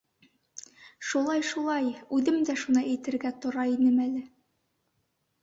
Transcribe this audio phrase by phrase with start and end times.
[1.09, 4.27] —Шулай, шулай, үҙем дә шуны әйтергә тора инем әле.